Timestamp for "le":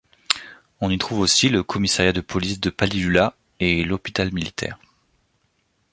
1.49-1.61